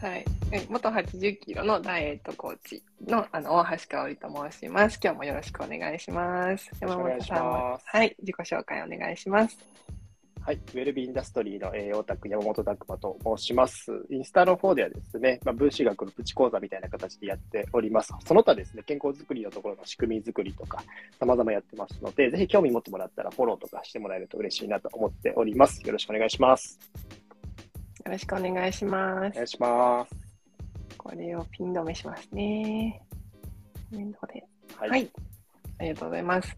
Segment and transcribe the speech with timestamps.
[0.00, 0.24] はい。
[0.50, 4.98] え元80キロのダイエットコーチのあの大橋香織と申します。
[5.02, 6.70] 今日もよろしくお願いします。
[6.80, 9.58] 山本さんも、はい、自己紹介お願いします。
[10.40, 13.92] はい、ウェルビーインダストリーの栄養卓山本拓馬と申します。
[14.08, 18.14] インスタの方ではですね、まあ、分子学のプチ講座みたいな形でやっております。
[18.24, 20.82] その他ですね、健康づくりのところの仕組みづくりとか、
[21.18, 25.86] 様々やってますので、ぜひ興味持ってもらったらフォローとかしてもらえると嬉しいなと思っております。
[25.86, 27.19] よろしくお願いします。
[28.04, 29.46] よろしくお願いしますお願い。
[29.46, 30.16] します。
[30.96, 33.02] これをピン止めしますね。
[33.90, 34.44] コメントで。
[34.76, 34.90] はい。
[34.90, 35.10] はい。
[35.78, 36.56] ありがとうございます。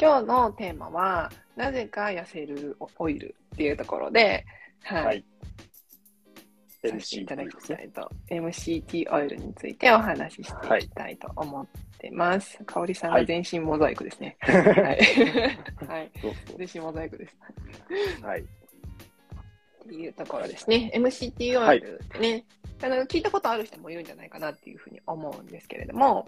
[0.00, 4.44] 今日のテーマは、なぜか痩せるオイルっていうところで、
[4.82, 5.04] はい。
[5.04, 5.24] はい
[6.90, 11.66] させていただきたいと、MCT オイルについてお話ししていきたいと思っ
[11.98, 12.58] てます。
[12.64, 14.36] かおりさんが全身モザイクですね。
[14.40, 14.56] はい。
[15.86, 16.10] はい。
[16.58, 17.36] 全身モザイクです。
[18.20, 18.44] うはい。
[19.84, 20.92] っていうところですね。
[20.94, 22.44] MCT オイルってね、
[22.82, 26.26] あの聞いたことある人もいるんじゃないかなっていうふうに思うんですけれども、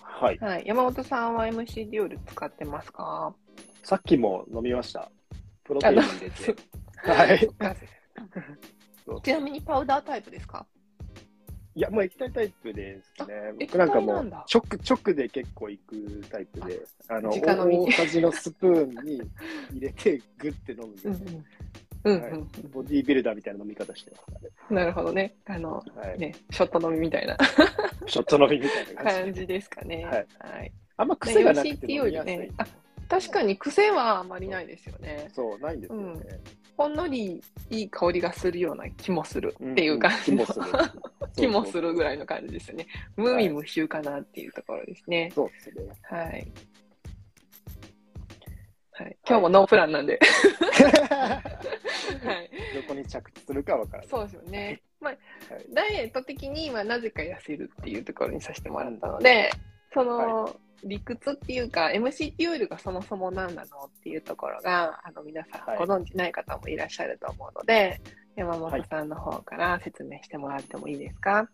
[0.00, 0.38] はい。
[0.38, 3.34] はい、山本さんは MCT オイル使ってますか？
[3.82, 5.10] さっきも飲みました。
[5.64, 6.56] プロテイン入れて。
[7.08, 7.36] は はい。
[7.36, 7.48] い。
[9.22, 10.66] ちなみにパウダータイプですか？
[11.74, 13.34] いや、もう液体タイプですね。
[13.50, 14.44] あ僕なんかもう直、
[14.86, 19.22] 直で結構いくタイプで、あの、大さじのスプーンに
[19.72, 21.14] 入れて、グッて飲むんですよ。
[22.04, 22.18] うんうん。
[22.18, 24.50] うんはいうんボディービルダーみたいな飲み方してますね。
[24.70, 25.34] なるほどね。
[25.46, 26.18] あの、はい。
[26.18, 27.36] ね、ショット飲みみたいな
[28.06, 29.60] ショット飲みみたいな感じで。
[29.60, 30.04] すかね。
[30.04, 30.26] はい。
[30.38, 30.72] はい。
[30.96, 32.38] あんま癖がなくて飲みやすい。
[32.38, 32.50] ね。
[32.58, 32.66] あ、
[33.08, 35.30] 確かに癖はあまりないですよね。
[35.34, 36.40] そう、ないんですよね。
[36.76, 40.66] ほんのりいい香りがするような気もするっていう感じもする。
[41.36, 42.22] 気もするぐらいの。
[42.22, 42.86] の感じですよね。
[43.16, 45.30] 無味無臭かなっていうところですね。
[45.34, 45.92] そうですね。
[46.02, 46.52] はい。
[48.94, 50.18] はい、今日もノープランなんで。
[51.10, 51.81] はい。
[52.22, 54.08] どこに着地するかわからない。
[54.08, 54.82] そうですよね。
[55.00, 55.66] まあ、はい。
[55.74, 59.50] ダイエット的にはなぜか痩せるっていうところにさせてもらったので、
[59.92, 65.78] その、理屈っていうか、MCT オイルがそもそも何なのっていうところが、あの、皆さんはい。
[65.78, 68.00] ご存知ない方もいらっしゃると思うので、
[68.36, 71.48] 山本さんの方から説明してもらってもいいですか？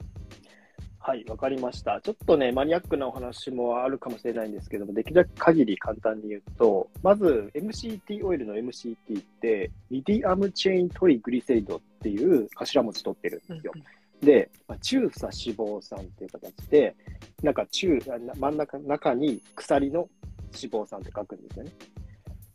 [1.09, 2.03] はい、わかりました。
[2.03, 13.73] ちょっとね、マニアックなお話もあるかもしれないんですけども、できる限り簡単に言うと、まず MCT オイルの MCT って、 medium chain triglyceride っていう頭文字取ってるんですよ。
[14.21, 16.95] で、まあ、中鎖脂肪酸っていう形で、
[17.43, 17.99] なんか中、
[18.39, 20.11] 真ん中、中に鎖の
[20.55, 21.73] 脂肪酸って書くんですよね。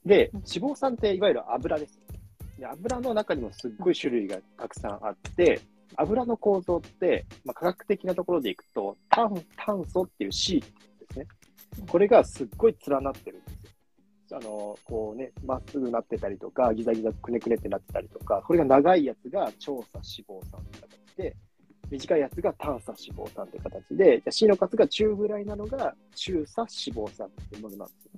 [0.06, 2.00] で、脂肪酸っていわゆる油です。
[2.60, 5.60] で油の中にもすっごい種類がたくさんあって、
[5.96, 10.68] 油の構造って、まあ、科学的なところでいくと、炭炭素っていう C で
[11.12, 11.28] すね。
[11.88, 13.54] これがすっごい連なってるんです
[14.34, 14.38] よ。
[14.38, 21.36] あの、こうね、まっすぐなってたりとか、ギザギザくねくねってなってたりとか、これが長いやつが長鎖脂肪酸って形で、
[21.90, 28.12] 短いやつが短鎖脂肪酸って形で、C の数が中ぐらいなのが中鎖脂肪酸っていうものなんですよ。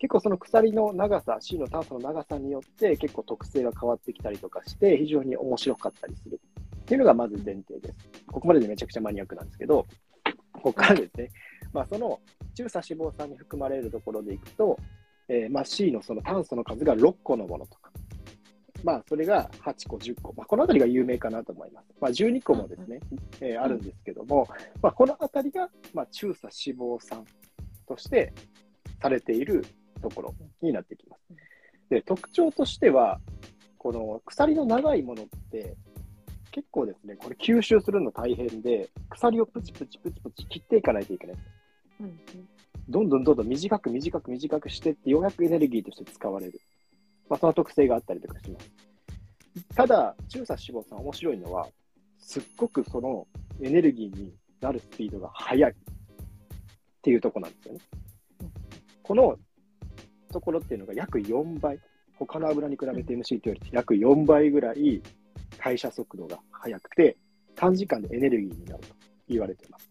[0.00, 6.40] 結構その鎖の長さ、C の炭素の長さによって結構特性が変わってきたりとかして、非常に面白かったりする
[6.90, 7.94] っていうのがまず前提です。
[8.26, 9.86] ここまででめちゃくちゃマニアックなんですけど、
[10.52, 11.30] ここからですね、
[11.72, 12.18] まあ、その
[12.52, 14.76] 中鎖脂肪酸に含まれるところでいくと、
[15.28, 17.92] えーまあ、C のその炭素の数が6個のものとか、
[18.82, 21.86] まあ、それが8個、10個、まあ、このあたりが有名かなと思います。
[22.00, 22.98] まあ、12個もですね、
[23.40, 24.48] えーあるんですけども、
[24.82, 27.24] まあ、このあたりが、まあ、中鎖脂肪酸
[27.86, 28.32] として
[29.00, 29.64] されている
[30.02, 31.22] ところになってきます。
[31.88, 33.20] で、特徴としては、
[33.78, 35.76] この鎖の長いものって、
[36.50, 41.36] 結構ですね、これ吸収するの大変で、鎖をプチプチプチプチ切っていかないといけない。
[42.00, 42.20] うん
[42.88, 46.60] どんどんどんどん短く短く短くしてって、ようやくエネルギーとして使われる。
[47.28, 48.72] まあ、その特性があったりとかします。
[49.76, 51.68] ただ、中鎖脂肪酸面白いのは、
[52.18, 53.28] すっごくその
[53.62, 55.74] エネルギーになるスピードが速いっ
[57.02, 57.80] ていうところなんですよね。
[59.04, 59.38] この
[60.32, 61.78] ところっていうのが約4倍、
[62.18, 65.00] 他の油に比べて MCT より約4倍ぐらい
[65.62, 67.16] 代謝速度が速くて、
[67.54, 68.94] 短時間でエネルギーになると
[69.28, 69.90] 言われています。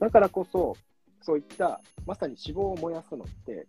[0.00, 0.76] だからこそ、
[1.20, 3.66] そういったまさに脂肪を燃やすのって、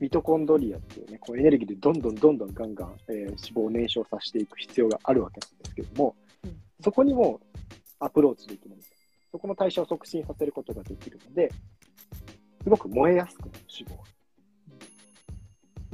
[0.00, 6.16] ミトコンドリアっていうね、こうエネルギーでどんどんどんどんガンガン、えー脂肪を燃焼させていく必要があるわけなんですけども、
[6.82, 7.40] そこにも
[8.00, 8.90] アプローチできるんです。
[9.30, 11.52] そこの代謝を促進させることができるので、
[12.64, 14.04] すごく燃えやすくなる脂肪が。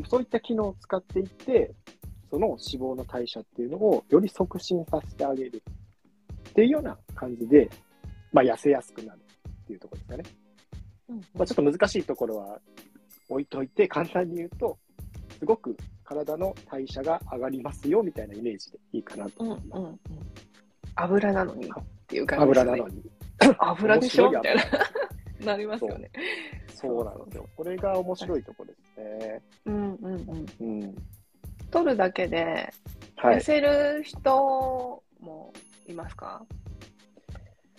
[0.08, 1.74] そういった機能を使っていって、
[2.30, 2.58] その脂
[2.92, 5.62] 肪の代謝っていうのをより促進させてあげる
[6.50, 7.68] っていうような感じで、
[8.32, 9.20] まあ、痩せやすくなる
[9.64, 10.24] っていうところですかね。
[11.08, 12.58] うんまあ、ちょっと難しいところは
[13.28, 14.78] 置いといて、簡単に言うと、
[15.38, 19.80] すごく体の代謝が上がりますよみたいなイメージでいいかなとうん思います。
[19.80, 19.98] うんうん
[20.98, 21.70] 油なのにっ
[22.06, 23.02] ていう感じです、ね、油なのに。
[23.58, 24.62] 油でしょみたいな。
[25.44, 26.10] なりますよね。
[26.74, 27.48] そうなんですよ。
[27.54, 29.42] これが面白いところですね。
[29.66, 30.82] うんうんうん。
[30.82, 30.94] うん。
[31.76, 32.72] 取るだけで
[33.16, 33.36] はい。
[33.36, 35.52] 痩せる人も
[35.86, 36.44] いますか、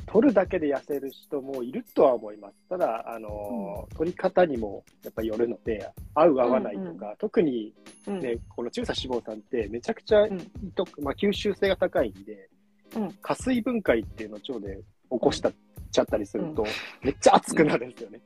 [0.08, 2.56] 取るだけで痩せる人もいるとは思います。
[2.70, 7.74] ただ、あの、取り方にもやっぱりよるので、合う合わないとか、特に
[8.08, 8.20] うん。
[8.22, 10.38] ね、この中鎖脂肪酸ってめちゃくちゃうん。
[11.02, 12.50] まあ、吸収性が高いんで、
[12.96, 13.12] うん。
[13.22, 15.52] 加水分解っていうのを腸で起こした、
[15.92, 16.66] ちゃったりすると、
[17.02, 18.22] めっちゃ熱くなるんですよね。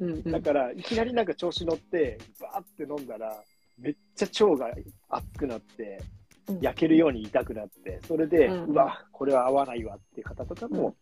[0.00, 0.22] うんうん。
[0.30, 3.44] だから、いきなりなんか調子乗って、バーって飲んだら、
[3.78, 4.74] めっちゃ腸が
[5.08, 6.00] 熱くなって、
[6.48, 10.96] うん焼けるように痛くなって、それで、ううんわ、これは合わないわっていう方とかも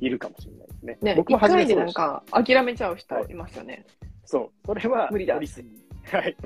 [0.00, 0.98] いるかもしれないですね。
[1.02, 2.00] ね、僕も初めそうでした。
[2.00, 3.84] か諦めちゃう人いますよね。
[4.24, 5.34] そう、それは無理だ。
[5.36, 6.36] はい。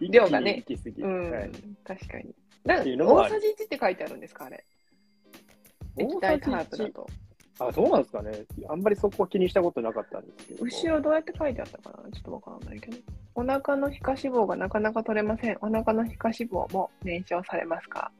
[0.08, 1.02] 量がね行き過ぎ。
[1.02, 1.50] うん、はい
[1.82, 2.34] 確かに。
[2.64, 4.64] 大さじ1って書いてあるんですか、あれ？
[5.98, 7.06] 液体タイプだと。
[7.58, 8.44] あ、どうなんですかね。
[8.68, 10.64] あんまりそこ気にしたことなかったんですけど。
[10.64, 12.10] 後ろどうやって書いてあったかな？
[12.12, 12.96] ちょっとわからないけど。
[13.34, 15.58] お腹の皮下脂肪がなかなか取れません。
[15.60, 18.10] お腹の皮下脂肪も燃焼されますか？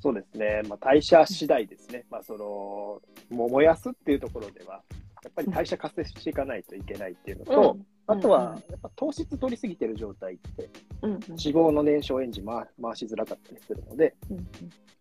[0.00, 0.62] そうですね。
[0.68, 2.04] まあ、代謝次第ですね。
[2.10, 4.82] まあ、その、も燃やすっていうところでは、
[5.24, 10.70] やっぱり代謝活性していかないといけないっていうのと、あとは、やっぱ糖質取りすぎてる状態って、
[11.02, 14.46] うんうん脂肪の燃焼エンジン回回しづらかったりするので、うん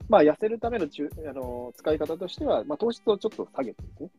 [0.10, 4.10] まあ、痩せるためのちゅあの使い方としては、まあ、糖質をちょっと下げてですね、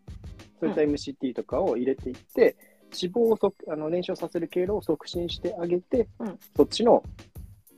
[0.61, 2.57] そういった MCT とかを入れていって、
[2.93, 7.03] 脂肪をそあの燃焼させる経路を促進してあげて、うんそっちの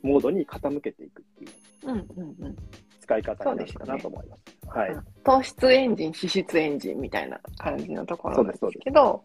[0.03, 1.51] モードに傾けていくっていう
[1.85, 2.57] うんうんうん
[3.01, 4.43] 使い方になるかなと思います。
[4.69, 4.97] はい。
[5.25, 9.25] 糖質エンジン、脂質エンジンみたいな感じのところなんですけど、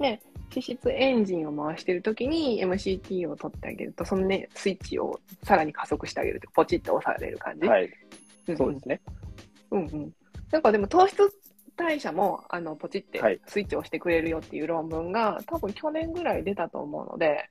[0.00, 7.68] ね、脂質エンジンを回してるときに MCT を取ってあげると、そのね、スイッチをさらに加速してあげると、ポチッと押される感じ。
[7.68, 7.84] はい。
[8.48, 9.00] うんそうですね。
[9.70, 10.12] うんうん。
[10.50, 11.16] なんかでも糖質
[11.80, 17.48] 代謝も、あの、ポチってはいスイッチを押してくれるよっていう論文が、多分去年ぐらい出たと思うので、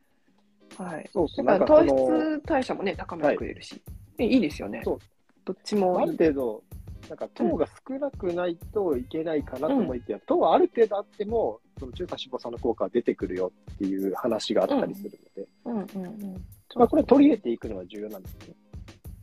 [0.78, 1.10] はい。
[1.12, 1.46] そうそう。
[1.46, 3.82] だから糖質代謝もね、高めてくれるし、
[4.18, 4.82] でいいですよね。
[4.84, 5.00] そう
[5.46, 6.12] どっちもあいい。
[6.12, 6.64] る程度、
[7.10, 16.46] なんか糖が少なくないといけないかなと思いきや、糖はある程度あっても、その中華脂肪酸の効果が出てくるよっていう話があったりするので、うんうんうん。
[16.76, 18.56] まあ、これ取り入れていくのは重要なんですね。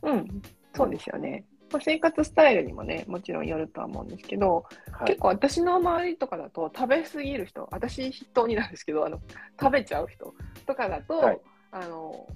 [0.03, 0.43] うん、
[0.75, 1.45] そうですよね。
[1.73, 5.09] まあ、生活スタイルにもね、もちろんよるとは思うんですけど、はい。
[5.09, 9.21] 結構私の周りとかだと食べ過ぎる人、私筆頭になんですけど、あの
[9.61, 10.35] 食べちゃう人
[10.67, 11.41] とかだと、はい。
[11.73, 12.27] あの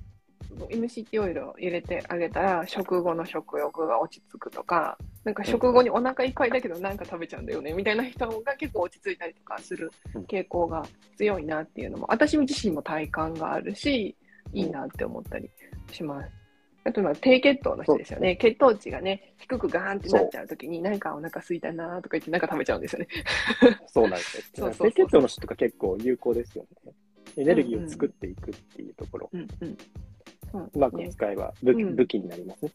[0.69, 9.93] MCT オイルを入れてあげたら食後の食欲が落ち着くとか、なんか食後にお腹いっぱいだけどなんか食べちゃうんだよねみたいな人が結構落ち着いたりとかする
[10.29, 10.85] 傾向が
[11.17, 14.17] 強いなっていうのも、私自身も体感があるし、
[14.53, 15.49] いいなって思ったり
[15.93, 16.40] します。
[16.85, 18.37] あとは低血糖の人ですよね。
[18.37, 23.09] 血糖値がね、低くガーンってなっちゃうときに、なんかお腹空いたなとか言って、なんか食べちゃうんですよね。
[23.87, 24.43] そうなんですよ。
[24.55, 26.93] そうそうそう低血糖の人とか結構有効ですよね。
[27.37, 29.77] エネルギーを作っていくっていうところ、うんうん。
[30.51, 32.73] そううまくね使えば武器,、うん武器になりますね。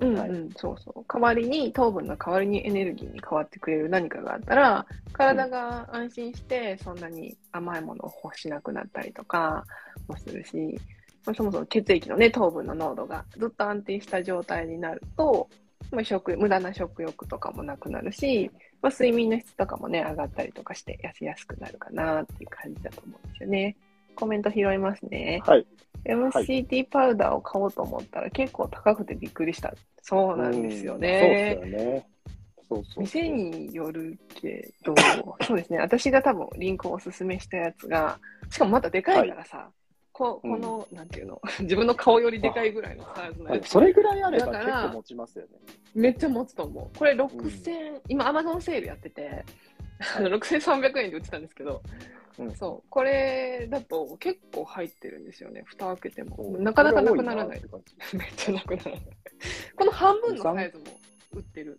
[0.00, 1.04] うんはいうん、そうそう。
[1.12, 9.64] 代わりに、糖分の代わりにエネルギーに変わってくれる何かがあったら、体が安心して、そんなに甘いものを欲しなくなったりとか
[10.06, 10.80] もするし、
[11.28, 15.46] まあそもそも血液のね、糖分の濃度がずっと安定した状態になると、
[15.90, 23.76] まあ、食無駄な食欲とかもなくなるし、まあ、睡眠の質とかもね、上がったりとかして痩せやすくなるかなっていう感じだと思うんですよね。
[24.14, 25.42] コメント拾いますね。
[25.44, 25.66] はい。
[26.06, 29.74] MCT パウダーを買おうと思ったら結構高くてびっくりした。
[30.00, 31.20] そうなんですようんね。
[31.20, 32.08] そうですよね。
[32.68, 34.94] そうそう店によるけど、
[35.42, 35.78] そうですね。
[35.78, 38.18] 私が多分リンクをおすすめしたやつが、
[38.50, 39.70] しかもまたでかいからさ、
[40.18, 43.68] ここの、なんていうの、 自分の顔よりでかいぐらいのサイズのやつ。
[43.68, 45.50] それぐらいあればだから結構持ちますよね。
[45.94, 46.98] めっちゃ持つと思う。
[46.98, 49.44] これ6000、今アマゾンセールやってて、
[50.16, 51.82] あの6300円で売ってたんですけど、
[52.38, 55.62] うんそう、これだと結構入ってるんですよね。
[55.66, 56.56] 蓋開けても。
[56.58, 57.62] なかなかなくならない
[58.12, 59.00] めっちゃなくならない。
[59.76, 60.84] この半分のサイズも
[61.32, 61.78] 売ってる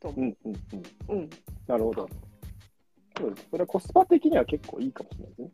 [0.00, 1.16] と思うんうんうん。
[1.16, 1.20] う。
[1.20, 1.30] うん。
[1.66, 2.08] なるほど。
[3.16, 3.48] そうです。
[3.50, 5.50] それはコスパ的には結構いいかもしれないですね。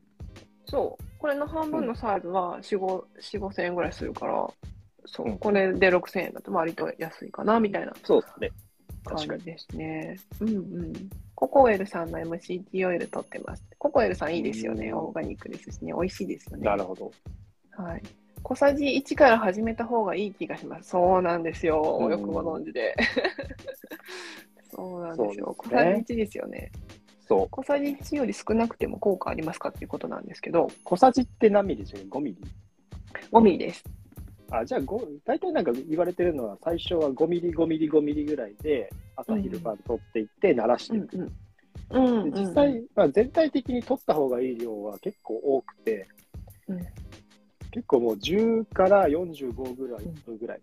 [0.70, 1.04] そう。
[1.18, 4.48] これの半分のサイズは4、5、4、5千円ぐらいするから、
[5.04, 5.30] そうう。
[5.32, 8.50] んこれで6000円だと割と安いかな、みたいなそうですね。
[9.04, 10.16] 感じですね。
[10.40, 10.92] うんうん。
[11.34, 13.64] ココエルさんの MCT オイル取ってます。
[13.78, 14.88] ココエルさんいいですよね。
[14.88, 15.92] うんオーガニックですしね。
[15.92, 16.64] 美味しいですよね。
[16.64, 17.10] なるほど。
[17.72, 18.02] はい。
[18.42, 20.90] 小さじ1から始めた方がいい気がします。
[20.90, 21.98] そうなんですよ。
[22.00, 22.94] うんよくご存知で。
[24.72, 25.56] そうなんですよ。
[25.62, 26.70] すね小さじ1ですよね。
[27.30, 27.48] そう。
[27.48, 31.84] 小さじ1より少なくても効果ありますかっていうことなんですけど、小さじって何ミリ？
[31.84, 32.42] でしたっけ ?5 ミリ
[33.30, 33.84] ？5ミリです。
[34.50, 41.30] あ、じゃあ、ご大体なんか言われてるのは、最初は5ミリ、5ミリ、5ミリぐらいで、朝昼晩取っていって、慣らしていく。
[41.90, 42.30] うんうん。
[42.32, 46.08] で実際、まあ、全体的に取った方がいい量は結構多くて、
[46.66, 46.80] うん
[47.72, 50.60] 結構もう10から45ぐらいぐらい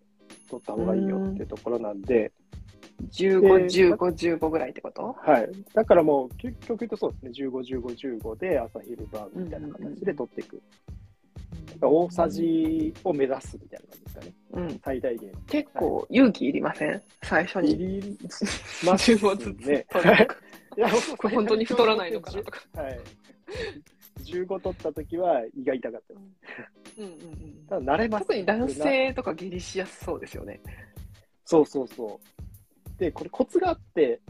[0.50, 2.30] 取った方がいいよっていうところなんで、
[3.10, 5.14] 15、15、15ぐらいってこと？
[5.20, 5.50] はい。
[5.74, 10.60] だからもう、結局言うとそうですね、15、15、15で朝昼晩みたいな形で取っていく。
[11.80, 14.80] 大さじを目指すみたいな感じですかね、うん。
[14.84, 15.32] 最大限。
[15.46, 17.02] 結構勇気いりません？
[17.22, 17.72] 最初に。
[17.72, 18.18] いり
[18.84, 19.86] ます15ずつね。
[20.76, 20.88] いや、
[21.30, 22.60] 本当に太らないのかなとか。
[22.82, 23.00] はい。
[24.24, 26.14] 15取った時は胃が痛かった。
[26.14, 27.66] うんうんうん。
[27.68, 28.24] ただ慣れます。
[28.24, 30.60] 特に男性とか下痢しやすそうですよね。
[31.44, 32.42] そうそうそう。
[32.98, 34.20] で、これコツがあって、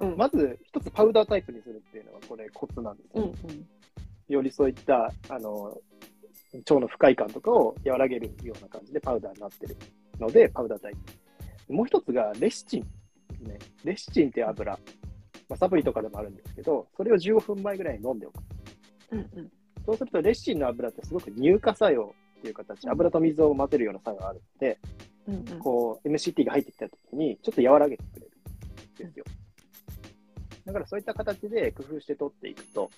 [0.00, 0.16] うん。
[0.16, 3.24] まず一つパウダータイプにするっていうのがこれコツなんですよ。
[3.24, 3.66] うんうん。
[4.28, 5.76] よりそういった、あの、
[6.58, 9.76] 腸の不快感とかを和らげるような感じでパウダーになってる
[10.18, 10.92] ので、パウダータイ
[11.66, 11.72] プ。
[11.72, 13.58] もう一つがレシチンですね。
[13.84, 14.72] レシチンっていう油。
[15.48, 18.42] まあ、サプリとかでもあるんですけど、それを15分前ぐらいに飲んでおく。
[19.12, 19.52] うんうん。
[19.84, 24.78] そうすると、レシチンの油ってすごく乳化作用っていう形、油と水を混ぜるような作用があるので、
[25.28, 25.58] うんうん。
[25.58, 28.26] こう、MCT が入ってきたときに、ちょっと和らげてくれ
[29.00, 29.24] るんですよ。
[30.66, 32.90] だからそういった形で工夫して取っていくと、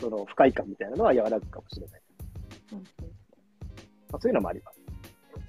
[0.00, 2.02] その不快感みたいなのは和らぐかもしれない。
[2.72, 2.84] うんうん
[4.12, 4.80] まあ、そういうのもあります。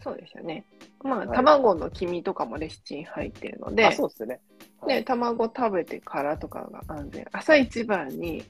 [0.03, 0.65] そうですよね。
[1.03, 4.39] まあ、はい卵の黄身とかもレシチン入ってるので、あ、そうですね。
[4.81, 7.27] はいで、卵食べてからとかが安全。
[7.31, 8.43] 朝一番に、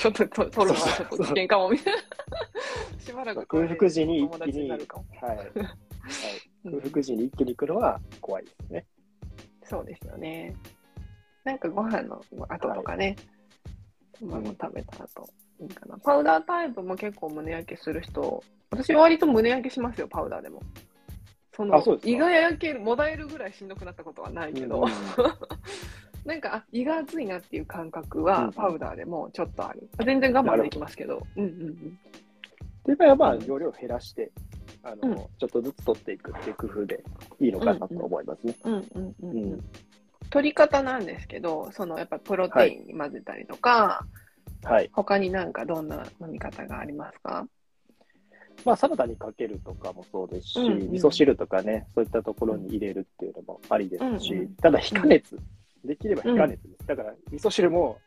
[0.00, 2.00] ちょっとと取るのはちょっと危険かもみたいな。
[2.98, 4.80] しばらく空腹時に一友気に、はい。
[4.80, 5.68] はい、うん
[6.64, 8.86] 空腹時に一気に来るのは怖いですね。
[9.64, 10.54] そうですよね。
[11.44, 13.16] なんかご飯の後とかね、
[14.20, 15.28] 卵食べた後
[15.60, 15.98] いいかな。
[15.98, 20.62] パウダータイプも結構胸焼けする人、私割と胸焼けしますよ、パウダーでも。
[21.54, 24.88] その胃が焼ける、もだえるぐらいしんどくなったことはないけど、うん
[26.24, 29.88] なんかあ胃が熱いなっていう感覚はうんパウダーでもちょっとある。
[30.04, 31.22] 全然我慢できますけど。
[31.36, 31.98] うんうんうん。
[32.84, 34.30] で、場合はまあ、容量を減らして、
[34.90, 35.16] あの、うん。
[35.16, 37.02] ちょっとずつ取っていくっていう工夫で
[37.40, 38.54] いいのかなと思いますね。
[40.30, 44.06] 取り方なんですけど、そのやっぱプロテインに混ぜたりとか、
[44.64, 44.90] はい。
[44.92, 47.46] 他になんかどんな飲み方がありますか？
[48.64, 50.90] まあ、サラダにかけるとかもそうですし、うんうん。
[50.90, 55.38] 味噌汁とかね、そういったところに入れるっていうのもありですし、うんうんただ、非加熱、
[55.84, 56.86] できれば非加熱です。
[56.86, 57.98] だから、味噌汁も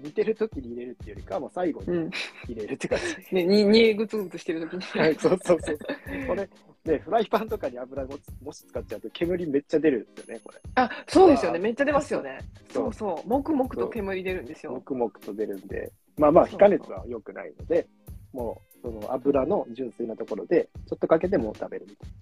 [0.00, 2.10] 煮てる時に入れるっていうよりかは、もう最後にうん。
[2.48, 2.98] 入れるって感
[3.28, 3.34] じ。
[3.34, 4.80] ね、に、にぐつぐつしてるときに。
[5.00, 5.78] はい、そうそうそう。
[6.26, 6.48] これ、
[6.84, 10.60] ね、フライパンとかに油ももし使っちゃうと煙めっちゃ出るんですよね、これ。
[10.74, 11.58] あ、そうですよね。
[11.58, 12.38] めっちゃ出ますよね。
[12.68, 13.28] そそううそう。
[13.28, 14.72] もくもくと煙出るんですよ。
[14.72, 17.86] 黙々と出るんで、まあまあ、非加熱は良くないので、
[18.32, 22.14] もう、その油の純粋なところで、ちょっとかけてもう食べるみたいな。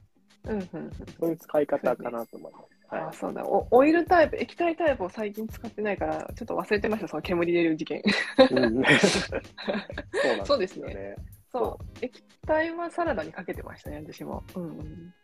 [0.44, 0.90] うんうんうん。
[1.20, 2.64] そういう使い方かなと思います。
[2.88, 3.66] あはそうだお。
[3.70, 7.98] オイルタイプ、液体タイプを最近使ってないから、ちょっと忘れてました、その煙出る事件。
[7.98, 8.02] い。
[8.50, 8.82] うん
[10.44, 11.16] そうですよね。
[11.50, 12.04] そう。
[12.04, 14.42] 液体はサラダにかけてましたね、私も。
[14.54, 15.14] うんうん。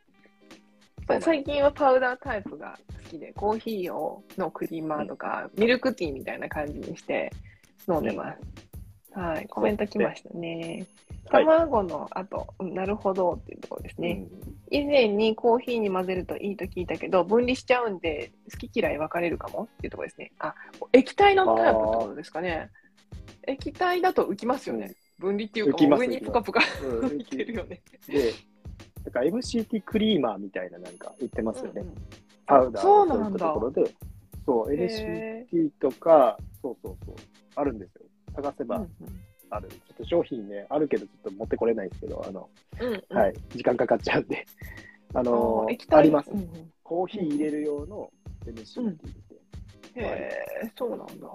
[1.20, 7.32] 最近はパウダータイプが好きで、コーヒーをのクリーマーとか、ミルクティーみたいな感じにして
[7.88, 8.38] 飲んでます。
[9.12, 10.86] はい、コメント来ましたね。
[11.30, 11.44] はい。
[11.44, 14.22] 卵の後、うんなるほどっていうところですね。
[14.70, 19.64] 以前にコーヒーに混ぜるといいと聞いたけど、分離しちゃうんで、好き嫌い分かれるかも？
[19.64, 20.32] っていうところですね。
[20.38, 20.54] あ、
[20.92, 22.70] 液体のタイプってことですかね？
[23.46, 24.94] 液体だと浮きますよね。
[25.18, 27.80] 分離っていうか、浮きます上にぷかぷかうん浮いてるよね。
[28.06, 28.32] で、
[29.04, 31.82] だから MCT クリーマーみたいななんか言ってますよね。
[31.82, 31.94] うんうん
[32.48, 33.94] パウダーそうのなんだそういったところで、
[34.46, 37.14] そう、へ LCT とか、そうそうそう、
[37.56, 38.06] あるんですよ。
[38.34, 38.88] 探せばうん
[39.50, 39.68] ある。
[39.68, 42.48] ちょっと商品ね、あるけど、ちょっと持ってこれないんですけど、あの、
[42.80, 44.46] うんうんはい、時間かかっちゃうんで、
[45.14, 46.38] あ あのーありますうん。
[46.38, 48.10] うんコーヒー入れる用の
[48.46, 48.96] MCT っ
[49.92, 50.02] て、へ
[50.64, 51.28] え、そうなんだ。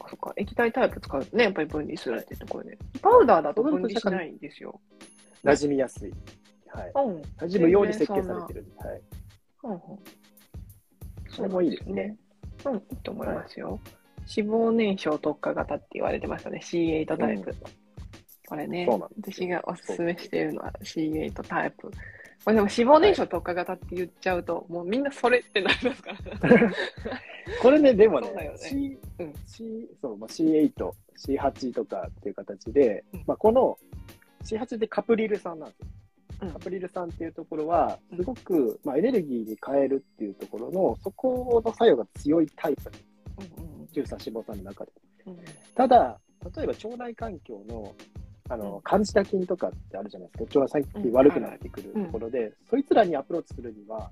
[0.00, 2.78] あそっか、液体タイプ使うとね、やっぱり分離するっていうところで。
[3.02, 4.80] パウダーだと分離しないんですよ。
[5.44, 6.14] 馴染みやすい。
[6.68, 6.92] はい。
[6.94, 7.20] うん。
[7.20, 9.02] 馴染むように設計されてるんで、はい。
[9.64, 9.80] うんうん
[11.30, 12.16] それもいいですね。
[12.64, 13.78] うん、いいと思いますよ。
[14.36, 17.54] 脂肪燃焼特化型って言われてましたね、C8 タイプ。
[18.46, 18.86] これね。
[18.88, 19.48] そうなんですよ。
[19.48, 21.90] 私がおすすめしているのは C8 タイプ。
[22.44, 26.18] これでも脂肪燃焼特化型って言っちゃうと、もうみんなそれってなりますから。
[27.62, 29.34] これね、でもね C うん。
[29.46, 30.72] C そうまあ、C8、
[31.16, 33.24] C8 とかっていう形で、うん。
[33.26, 33.78] まあ、この
[34.44, 38.18] C8 ってカプリル酸なんですカプリル酸っていうところはう、ん。
[38.18, 43.08] すごく、まあ、エネルギーに変えるっていうところの、そこの作用が強いタイプ、うんうん
[44.02, 44.92] 中鎖脂肪酸の中で。
[45.26, 45.36] うん。
[45.74, 46.18] ただ、
[46.56, 47.94] 例えば腸内環境の
[48.50, 50.58] あのうん、カンジダ菌とかってあるじゃないですか。
[50.58, 54.10] 腸が最近悪くなってくるところで、そいつらにアプローチするには、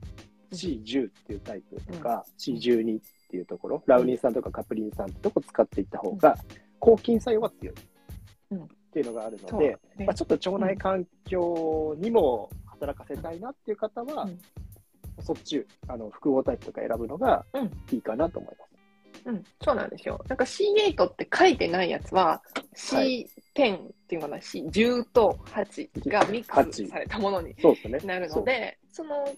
[0.50, 0.58] うん。
[0.58, 3.00] C10 っていうタイプとか、C12 っ
[3.30, 6.36] ていうところ、ラウニン酸とかカプリン酸ってとこ使っていった方が、
[6.78, 7.74] 抗菌作用は強い。
[8.50, 8.62] うん。
[8.64, 10.06] っていうのがあるので、ね。
[10.06, 14.38] まあ、ちょっと腸内環境にも働かせたいなっていう方は、うん。
[15.22, 17.70] そっち、あの、複合タイプとか選ぶのがうん。
[17.90, 18.75] いいかなと思います。
[19.24, 20.22] うん、そうなんですよ。
[20.28, 22.42] なんか C8 って書いてないやつは、は
[22.74, 23.28] C10 っ
[24.08, 27.54] ていうのかな、C10 と8がミックスされたものに。
[28.04, 29.28] なるので、その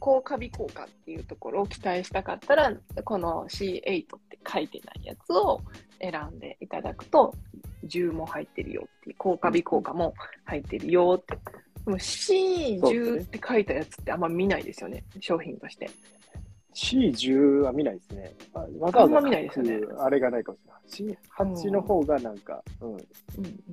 [0.00, 2.72] 高カビ効果っていうところを期待したかったら、
[3.04, 5.60] この C8 って書いてないやつを
[6.00, 7.34] 選んでいただくと、
[7.84, 11.38] 10も入ってるよっていう、高カビ効果も入ってるよって。
[11.84, 15.88] でも C10 って書いたやつってあんま見ないですよね、商品として。
[16.74, 18.34] C10 は見ないですね。
[18.54, 21.16] あわざわざあんま見ないですよねあれがないかもしれない。
[21.36, 22.98] C8 の方がなんか、うん、うん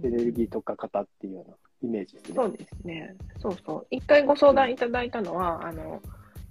[0.03, 2.35] エネルギーとか型っていうようなイメージですね。
[2.35, 3.15] そうですね。
[3.39, 3.87] そうそう。
[3.89, 6.01] 一回ご相談いただいたのは、あの、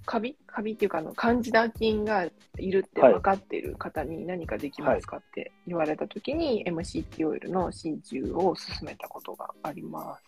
[0.05, 0.35] カビ？
[0.47, 2.27] カビっていうか、あの、カンジダ菌が
[2.57, 10.23] いるって分かっている方に何かできますかって言われたときに、MCT オイルの C10 を勧めたことがあります。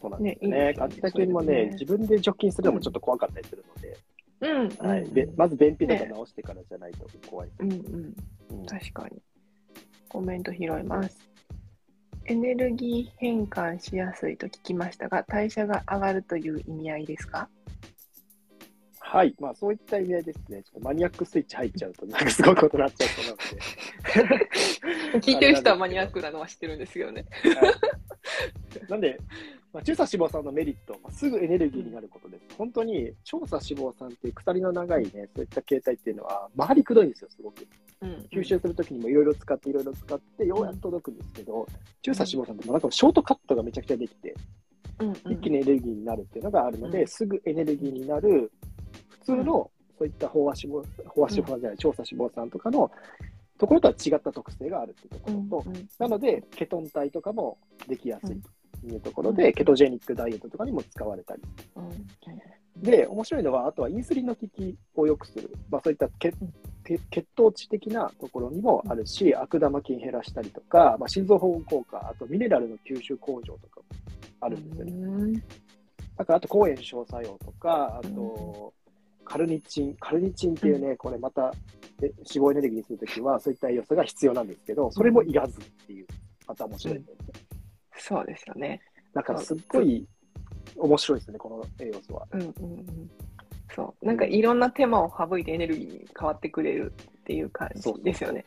[0.00, 0.58] そうなんですよね。
[0.66, 3.96] ねカンジダ菌もねね自分で除菌するのもちょっと怖かったりするので、
[4.42, 4.68] うん。
[4.86, 7.50] はいうんべまず便秘とか直してからじゃないと怖い。
[7.60, 8.14] うんうん。
[8.50, 9.22] うん確かに。
[10.08, 11.16] コメント拾います。
[12.26, 17.48] エネルギー変換しやすいと聞きましたが、代謝が上がるという意味合いですか？
[18.98, 20.62] はい、まあそういった意味合いですね。
[20.62, 23.36] ちょっとマニアックスイッチ入っちゃうと、なんかすごいことになっちゃうと思う
[24.32, 25.20] ので。
[25.20, 27.26] 聞いてる人はマニアックなのは知ってるんですけどね。
[27.42, 27.74] はい
[28.88, 29.18] なんで、
[29.72, 32.42] まあ、中鎖脂肪酸のメリット、まあ、すぐエネルギーになることです。
[32.58, 37.66] 本当に、長鎖脂肪酸っていう鎖の長いね、そういった形態っていうのは、回りくどいんですよ、すごく。
[38.02, 38.28] うん。
[38.30, 41.66] 吸収するときにもいろいろ使って、いろいろ使って、ようやっと届くんですけど、
[42.02, 44.34] 中鎖脂肪酸ってもうなんかショートカットがめちゃくちゃできて、
[44.98, 45.32] うんうん。
[45.32, 47.08] 一気にエネルギーになるっていうのがあるので、うん。
[47.08, 48.52] すぐエネルギーになる、
[49.08, 52.90] 普通の、そういった飽和脂肪、飽和脂肪酸じゃない、長鎖脂肪酸とかの
[53.56, 55.88] ところとは違った特性があるっていうところと、うんうん。
[55.98, 57.56] なので、ケトン体とかも
[57.88, 58.50] できやすいと
[58.86, 61.42] いうところで、うんケトジェニックダイエットとかにも使われたり。
[61.76, 62.06] うん
[62.76, 73.86] で、面白いのは、あとはインスリンの効きを良くする、まあ、そういった血うん血血糖値的なところにもあるし、悪玉菌減らしたりとか、まあ、心臓保護効果、あとミネラルの吸収向上とかも
[74.40, 74.92] あるんですよね。
[74.92, 75.32] うん
[76.16, 78.74] だから、あと抗炎症作用とか、あと、
[79.24, 81.52] カルニチン、カルニチンっていうね、これまた
[82.02, 86.06] え脂肪エネルギーにするときは、そういった栄養素が必要なんですけど、それもいらずっていう、
[86.46, 87.51] また面白いんですね。
[88.02, 88.82] そうですよね。
[89.14, 90.06] だから、すっごい
[90.76, 92.26] 面白いですね、この栄養素は。
[92.32, 93.10] うんうんうん。
[93.74, 94.06] そう。
[94.06, 98.44] なんかいろんな手間を省いてエネルギーに変わってくれるっていう感じですよね。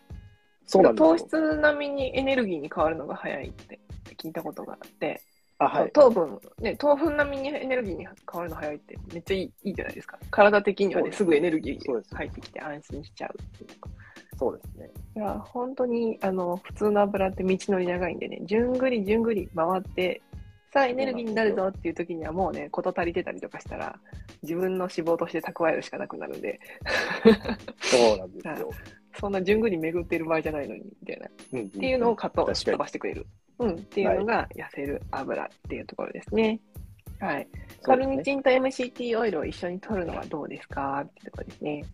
[0.67, 3.79] そうなんですよ糖質並みにエネルギーに変わるのが早いって
[4.17, 5.21] 聞いたことがあって、
[5.59, 5.91] あ、はい。
[5.91, 10.19] 糖分、ね、糖分並みにエネルギーに変わるの早いってめっちゃいいいいじゃないですか。
[10.31, 13.89] 体的にはね、すすぐエネルギー入ってきて安心しちゃうっていうか。
[14.37, 14.89] そうですね。
[15.15, 20.21] いや、本当に、あの、普通の油って道のり長いんでね、じゅんぐりじゅんぐり回って、
[20.73, 23.97] さあエネルギーになるぞっていう時にはもうね、事足りてたりとかしたら、
[24.43, 26.59] 自分の脂肪として蓄えるしかなくなるんで、
[27.79, 28.69] そうなんですよ。
[29.17, 31.27] そんなじゅんぐり巡ってる場合じゃないのに、みたいな。
[31.27, 33.25] っうんうんていうのをカット飛ばしてくれる。
[33.59, 36.59] うん、っていうのが痩せる油っていうところですね。
[37.19, 37.47] はい。
[37.87, 41.05] ねルニチンと MCT オイルを一緒に取るのはどうですか？
[41.07, 41.85] っていうところですね。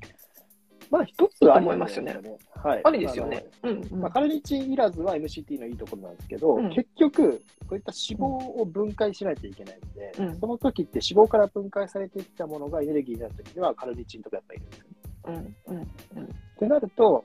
[0.91, 2.13] まあ、一つはありますよね
[2.61, 2.81] はい。
[2.83, 3.45] ありですよね。
[3.63, 15.55] うん、うんまあ、カルニチンいらずは MCT のいいところなんですけど、うん結局、こういった脂肪を分解しないといけないので、うんその時って脂肪から分解されてきたものがエネルギーになる時にはカルニチンとかやっぱいるんですよね。
[15.69, 16.27] うん、うん、っ
[16.59, 17.23] てなると、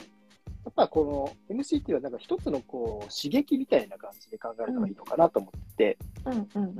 [0.66, 5.96] やっぱこの MCT はなんか一つのこう刺激みたいな感じで考えるのがいいのかなと思って、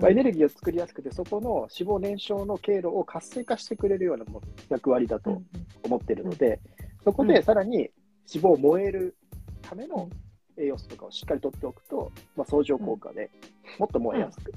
[0.09, 4.25] エネルギーを作りやすくて、そこの脂肪燃焼の経路を活性化してくれるような
[4.70, 5.46] 役割だとうん
[5.85, 6.59] 思っているので、
[7.05, 9.16] そこでさらに脂肪を燃える
[9.62, 10.11] ための
[10.59, 13.31] 栄養素とかをしっかりとっておくと、まあ、相乗効果で
[13.79, 14.53] もっと燃えやすく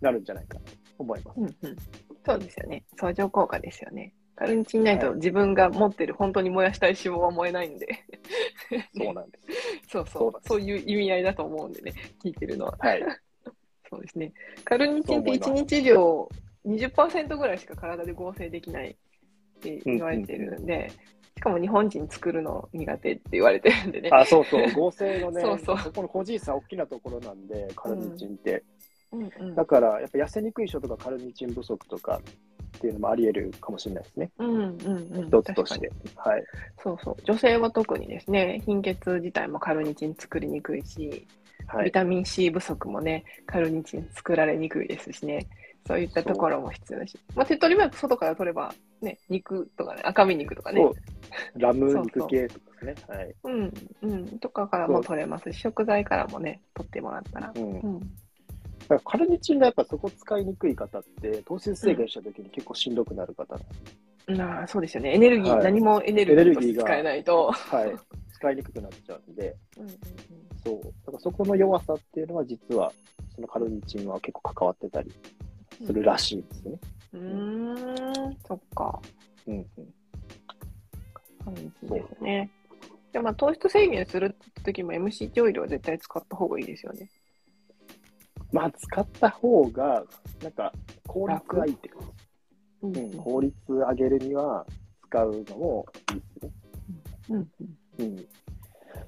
[0.00, 1.40] なるんじゃないかなと思います。
[1.40, 1.76] うんうん、
[2.24, 2.84] そうですよね。
[2.98, 4.14] 相乗効果ですよね。
[4.36, 8.04] カルニチンないと自分が持ってる本当に燃やしたい脂肪は燃えないんで。
[8.94, 9.88] そうなんです。
[9.88, 12.76] そうそうそうそういう意味合いだと思うんでね、聞いてるのは。
[12.78, 13.02] はい。
[13.88, 14.32] そうですね。
[14.64, 16.28] カルニチンって1そう思います日量
[16.66, 18.94] 20%ぐらいしか体で合成できないっ
[19.60, 20.90] て言われてるんで、
[21.36, 24.10] しかも日本人作るの苦手って言われてるんでね。
[24.12, 28.52] あ、そうそう、合成のね、 そうそうこの個人差大きなところなんで、カルニチンって。
[29.12, 32.20] うんうんだから、やっぱ痩せにくい人とかカルニチン不足とか
[32.76, 34.30] っていうのもあり得るかもしれないですね。
[34.38, 34.78] うんうん
[35.12, 35.26] うん。
[35.26, 35.90] 一つとして。
[36.16, 36.44] はい。
[36.82, 37.16] そうそう。
[37.24, 41.26] 女性は特にですね、貧血自体もカルニチン作りにくいし、
[41.66, 41.86] はい。
[41.86, 45.46] ビタミン C 不足もね、カルニチン作られにくいですしね、
[45.86, 50.94] そういったところも必要だし、まあ、手っ取り早く外から取れば、ね、肉とかね、赤身肉とかねそ、う。
[51.60, 53.16] ラムそうそう肉系とかですね。
[53.16, 53.34] はい。
[53.44, 57.52] うん、うん、とかからも取れますし、食材からもね、取ってもらったら。
[57.54, 57.80] うん。
[57.80, 58.00] うん、
[58.88, 65.14] だからカルニチンがやっぱそこ使いにくい方って、糖質制限した時に結構しんどくなる方なんですなあそうですよね。
[65.14, 67.52] エネルギー、はい何もエネルギー使えないと。
[67.52, 67.96] はい。
[68.32, 69.96] 使いにくくなっちゃうんで、うんうん
[70.64, 70.82] そう。
[70.82, 72.92] だからそこの弱さっていうのは実は、
[73.34, 75.12] そのカルニチンは結構関わってたり
[75.84, 76.78] するらしいんですよね。
[77.14, 79.00] うん、うーん、そっか。
[79.46, 79.66] うんうん。
[81.44, 82.50] 感じですね。
[83.12, 87.08] でまあ、糖質制限する時も MCT オイルは絶対使った方がいいですよね。
[88.52, 90.04] まあ、使った方が、
[90.42, 90.72] なんか、
[91.06, 92.12] 効率がいいって感
[92.82, 93.00] うんじ。
[93.00, 93.18] うん。
[93.18, 94.66] 効率上げるには
[95.08, 96.52] 使うのもいいですね。
[97.30, 97.48] うんうん
[97.98, 98.16] うん。
[98.16, 98.26] でも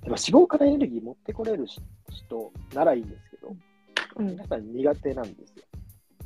[0.05, 3.49] 脂肪からエネルギー持ってこれる人ならいいんですけど、
[4.17, 5.65] うん皆さん苦手なんですよ。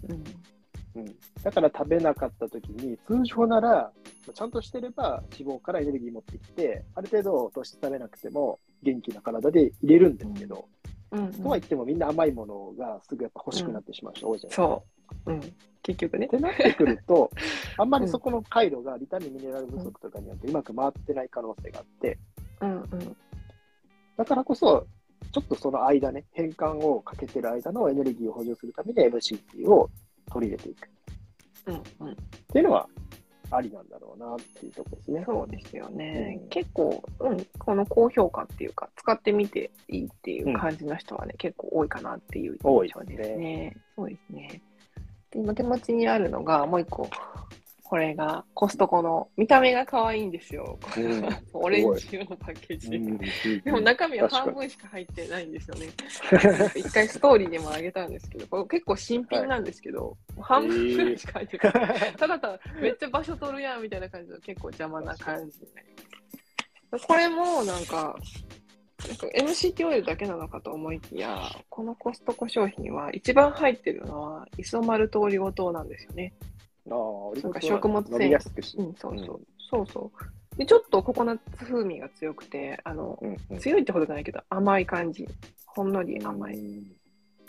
[0.09, 0.25] うん
[0.95, 1.17] うん。
[1.43, 3.93] だから食べなかった時に、通常なら、
[4.35, 10.69] ちゃんとしてれば脂肪からエネルギー持ってきて、ある程度糖質食べなくても元気な体で入れるんですけど、
[11.13, 14.63] うんうんとは言ってもみんな甘いものがすぐやっぱ欲しくなってしまう人多いじゃないですか。
[14.63, 14.85] そ
[15.27, 15.33] う。
[15.33, 15.41] うん。
[15.83, 16.29] 結局ねっ。
[16.29, 17.31] てなってくると、
[17.77, 22.19] あんまりそこの回路がビタミン、ミネラル不足とかによってうまく回ってない可能性があって、
[22.61, 23.17] うんうん。
[24.17, 24.87] だからこそ、
[25.33, 29.91] ちょっとその間ね、変換をかけてる間のエネルギーを補充するために MCT を
[30.31, 30.91] 取り入れていくっ
[31.67, 32.17] うんうん。
[32.53, 32.89] ていうのは
[33.55, 35.23] ありなんだろうなっていうところですね。
[35.27, 36.39] そうですよね。
[36.43, 43.77] うん結構、うん、この高評価っていうか、使ってみていいっていう感じの人はね、結構多いかなっていう印象です多いね。
[43.97, 44.63] そうですね。
[45.31, 47.09] で今手持ちにあるのが、もう一個、
[47.93, 50.79] これがコストコの見た目が可愛いんですよ。
[50.97, 52.97] うん オレンジ色のパッケージ。
[52.97, 53.19] うん
[53.61, 55.89] でも中身は半分しか入ってないんですよね。
[56.75, 61.73] 一回ストーリーでもあげたんですけど、これ結構新品なんですけど、もう半分くらいしか入ってない。
[62.17, 65.89] ただただめっちゃ場所取るやんみたいな感じの結構邪魔な感じになり
[66.91, 67.07] ます。
[67.07, 68.17] これもなんか、
[69.07, 76.33] なんか MCT オイルだけなのかと思いきや、このコストコ商品は一番入ってるのはイソマルトオリゴ糖なんですよね。
[76.91, 78.79] ああ、オリゴなんか糖食物繊維。
[78.79, 79.41] うん、そうそう。
[79.71, 80.13] そうそ
[80.55, 80.57] う。
[80.57, 85.27] で、ちょっとココナッツ風味が強くて、あの、うんうん強いってほどじゃないけど、甘い感じ。
[85.67, 86.93] ほんのり甘いうん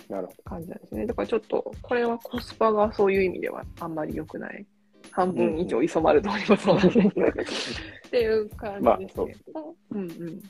[0.10, 1.06] なるほ感じなんですね。
[1.06, 4.66] だからちょっと、これはコスパがそういう意味ではあんまり良くない。
[5.12, 9.36] 半分以上磯丸通りもそうなんです っていう感じですね。
[9.92, 10.42] うんうん。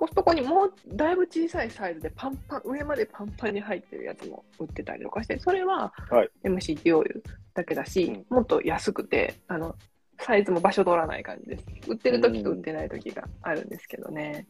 [0.00, 9.76] コストコにもうだいぶ小さいサイズでパンパン、上までパンパンに入ってるやつも売ってたりとかして、それははい MCT オイルだけだし、もっと安くて、あの、
[10.18, 11.66] サイズも場所取らない感じです。
[11.86, 14.46] 売ってる時と売ってない時があるんですけどね。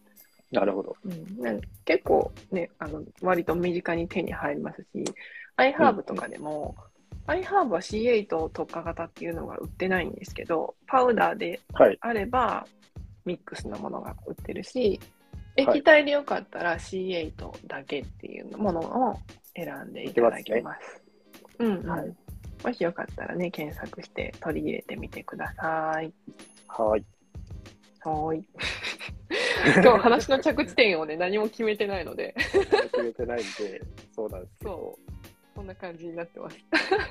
[0.52, 0.60] ど。
[0.60, 0.96] なるほど。
[1.04, 5.02] うん、なん結構ね、あの、割と身近に手に入りますし、
[5.56, 6.76] iHerb とかでも、
[7.26, 11.98] iHerb は C8 特化型っていうのが売ってないんですけど、パウダーではい。
[12.00, 12.64] あれば、
[13.24, 15.00] ミックスのものが売ってるし、はい
[15.60, 19.18] 液体でよかったら C8 だけっていうものを
[19.54, 21.02] 選んでいただきます。
[21.58, 22.16] うん、うんはい
[22.64, 26.12] もしよかったらね、検索して取り入れてみてください。
[26.68, 27.04] はい。
[28.00, 28.44] はーい。
[29.82, 32.34] 今日話の着地点をね、何も決めてないので、
[32.92, 33.82] 決めてないんで、
[34.14, 34.98] そうなんですけど。
[35.60, 36.56] こんな感じになってます。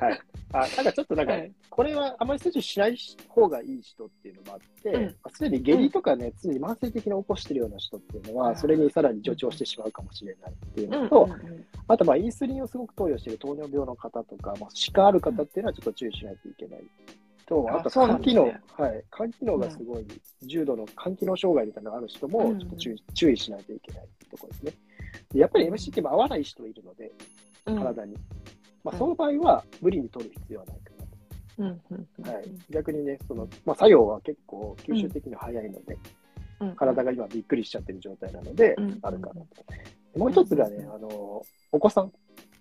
[0.02, 0.20] はい。
[0.54, 2.98] あ、なんかちょっとなんか、はいこれはあまり摂取しない
[3.30, 16.82] 方がいい人っていうのもあって、うんすでに下痢とかね、常に慢性的に起こしてるような人っていうのは、うんそれにさらに助長してしまうかもしれないっていううんのと、うんうんあとまあインスリンをすごく投与している糖尿病の方とか、まあ、歯科ある方っていうのはちょっと注意しないといけない。
[17.46, 20.08] と、ああと肝機能、ねはい、肝機能がすごい、
[20.44, 24.74] 重度の肝機能障害みたいなのがある人も、ちょっと注意,、注意しないといけないってところですね。
[25.32, 28.16] でやっぱり MCT も合わない人いるので、うん体に。
[28.84, 29.00] まあ、うん。
[29.00, 31.10] その場合は無理に取る必要はないかなと。
[31.58, 32.34] うんうんうん。
[32.34, 35.98] はい、逆にね、そのまあ、作用は結構吸収的には早いので、
[36.60, 36.76] うん。
[36.76, 39.00] 体が今びっくりしちゃってる状態なので、うん。
[39.02, 40.20] あるかなと。
[40.20, 41.08] もう一つがね、うんあの、
[41.72, 42.12] お子さん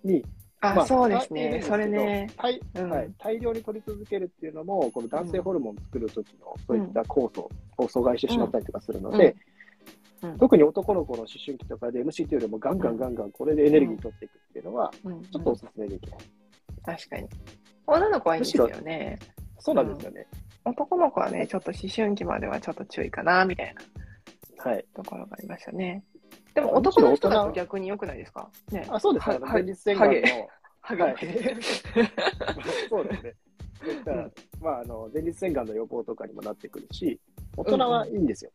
[0.05, 0.25] に、
[0.61, 1.63] あ、まあそうですね。
[1.63, 2.29] それね。
[2.37, 2.91] 大うん。
[2.91, 9.37] はい、大量に取り続けるっていうのも、この男性ホルモンを作る時のそういった酵素を阻害してしまったりとかするので、
[10.23, 16.19] うんうん特に男の子の思春期とかで MCT よりもガンガンガンガンこれでエネルギー取っていくっていうのは、うんちょっとお勧めできない。
[16.85, 17.29] 確かに。
[17.87, 19.19] 女の子はいいんですよね。
[19.61, 20.27] そうなんですよね。
[20.65, 23.75] 男の子はね、ちょっと思春期まではちょっと注意かな、みたい
[24.57, 24.85] なはい。
[24.95, 26.03] ところがありましたね。
[26.55, 28.51] でも男の人だと逆に良くないですか？
[28.73, 28.85] ね。
[28.89, 29.37] あ、そうですね。
[29.37, 30.21] あはの前立腺がんの、
[30.81, 31.17] ハゲはい
[32.91, 33.35] そうですね。
[33.81, 37.21] そういったら、まあ、あの、前立腺がんの予防とかにもなってくるし、
[37.57, 38.51] 大人はいいんですよ。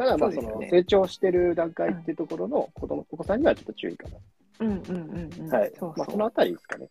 [0.00, 4.16] ただ、まあ、そうの、成長してる段階っていうところの子供、お子さんにはちょっと注意かな。
[4.60, 5.50] うんうんうんうん。
[5.50, 5.72] はい。
[5.78, 6.16] そうまあ、そ。
[6.16, 6.88] のあたりですかね。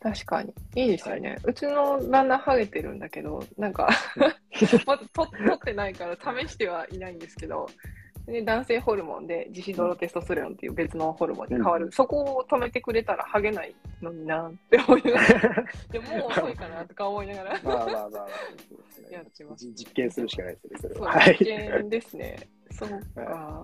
[0.00, 0.52] 確かに。
[0.74, 1.38] いいですよね。
[1.44, 3.88] うちの旦那ハゲてるんだけど、なんか
[4.88, 7.68] まだと取ってないから試してはいないんですけど、
[8.26, 17.60] で男性ホルモンでジシドロテストステロンっていう別のホルモンに変わる、うんそこを止めてくれたらハゲないのになって思いながら、 でももう遅いかなとか思いながら。
[17.62, 18.28] まあまあまあまあ、
[19.12, 21.12] やってますじ実験するしかないですね、それは。
[21.12, 21.36] はい。
[21.38, 22.36] 実験ですね。
[22.70, 23.62] そうか。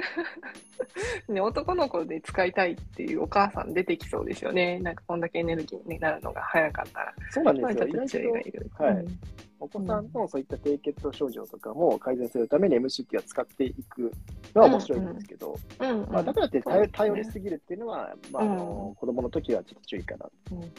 [1.28, 4.78] ね、男の子で使いたいっていうお母さん出てきそうですよね。
[4.80, 7.14] なんかこんだけエネルギーになるのが早かったら。
[7.30, 7.88] そうなんでますあよ。
[7.90, 8.70] ちょっと注意がいる。
[8.74, 9.20] はいうん
[9.62, 14.10] お子さんのそういった低血糖症状とかも改善するために MCT は使っていく
[14.54, 20.72] のは面白いんですけど、うんうんまあ、だからって頼頼りすぎるっていうのは、まああのうん子供の時はちょっと注意かなうん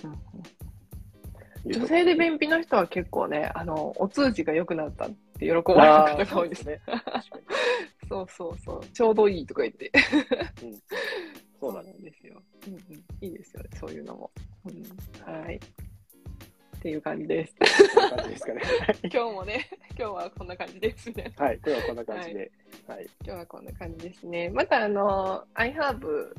[1.64, 6.82] 女性で便秘の人は結構ね、あの、お通じが良くなったって喜ばれる方が多いですね。
[8.12, 8.86] そうそうそう。
[8.88, 9.90] ちょうどいいとか言って。
[10.64, 10.80] うん、
[11.62, 12.42] そうなんですよ。
[12.68, 12.82] うんうん。
[13.22, 14.32] いいですよね、そういうのも。
[14.66, 15.56] うん、はい。
[15.56, 15.60] っ
[16.82, 17.56] ていう感じです。
[17.58, 17.66] で
[18.36, 18.62] すかね。
[19.04, 21.32] 今日もね、今日はこんな感じですね。
[21.38, 21.60] はい。
[21.66, 22.52] 今日はこんな感じで。
[22.86, 23.10] はい。
[23.24, 24.50] 今日はこんな感じですね。
[24.50, 26.36] また、あの、iHerb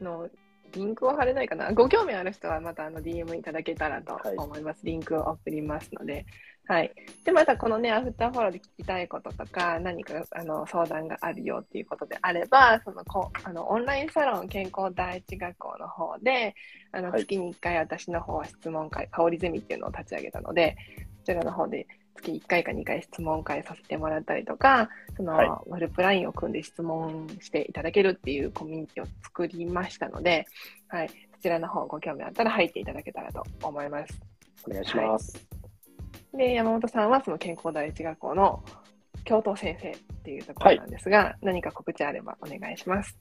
[0.00, 0.28] の
[0.72, 1.72] リンクを貼れないかな。
[1.72, 4.80] ご興味ある人はまたあの DM いただけたらと思います。
[4.82, 6.26] リンクを送りますので。
[6.68, 6.92] はい。
[7.24, 16.56] で、またこのね、アフターフォローで聞きたいこととか、何かあの相談があるよっていうことであれば、そのこあのオンラインサロン健康第一学校の方で、
[16.90, 20.76] あのはい月に1回私の方は質問会、香りゼミっていうのを立ち上げたので、
[21.20, 30.46] そちらの方で月1回か2回質問会させてもらったりとか、その、はいワルプラインを組んで質問していただけるっていうコミュニティを作りましたので、
[30.88, 34.20] はい、そちらの方ご興味あったら入っていただけたらと思います。
[34.68, 35.55] お願いします。
[36.36, 38.62] で、山本さんはその健康第一学校の
[39.24, 43.18] 教頭先生っていうところなんですが、何か告知あればお願いします。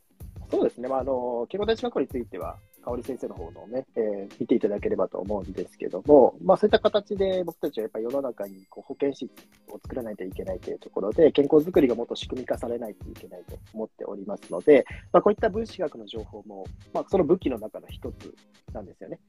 [0.51, 0.87] そうですね。
[0.87, 9.25] まあ、あの、健康第一学校については、香織先生の方のね、えー見ていただければと思うんですけども、まあ、そういった形で僕たちはやっぱり世の中にこう保健室
[9.69, 18.35] を作らないといけないというところで、健康づくりがもっと仕組み化されないといけないと思っておりますので、まあ、こういった分子学の情報も、まあ、その武器の中の一つ
[18.71, 19.19] なんですよね。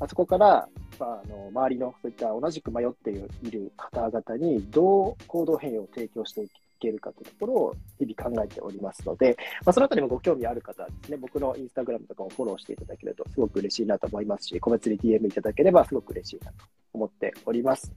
[0.00, 6.48] あそこから、まあ、あの周りのそういった同じく迷っている方々にどう行動変容を提供してい
[6.80, 17.92] けるかというところを日々考えておりますので、まあ、そのあたりもご興味ある方はですね、僕のインスタグラムとかをフォローしていただけるとすごく嬉しいなと思いますし、個別に DM いただければすごく嬉しいなと思っております。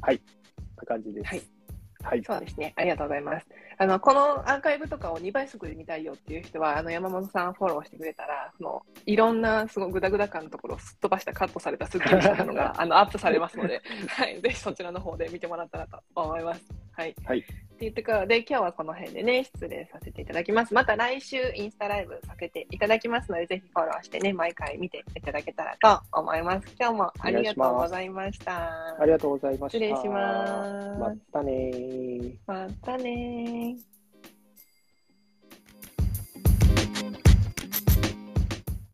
[0.00, 0.18] はい。
[0.18, 1.28] こんな感じです。
[1.28, 1.61] はい。
[2.02, 2.22] はい。
[2.24, 2.72] そうですね。
[2.76, 3.46] ありがとうございます。
[3.78, 14.40] あの、このアーカイブとかを2倍速で見たいよっていう人は、あの、山本さんフォローしてくれたら、その、いろんな、すごいグダグダ感のところをすっ飛ばしたカットされたスッキリしたのが、あの、アップされますので、はい。
[14.40, 16.62] ぜひそちらの方で見てもらったらと思います。
[16.92, 17.14] はい。
[17.24, 17.38] はい。
[17.38, 17.42] っ
[17.82, 20.72] て言ってからで、今日はこの辺でね、失礼させていただきます。
[20.72, 26.68] また来週、インスタライブさせていただきますので、ぜひフォローしてね、毎回見ていただけたらと思います。
[26.78, 28.96] 今日もありがとうございました。
[29.00, 29.78] ありがとうございました。
[29.78, 32.34] 失礼しますまたねー。
[32.46, 33.91] またねー。